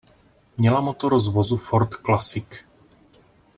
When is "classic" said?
1.93-2.47